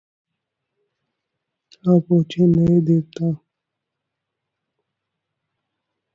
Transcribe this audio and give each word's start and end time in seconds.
आ 1.89 1.97
पहुंचे 2.07 2.45
नए 2.55 2.79
देवता 2.87 3.27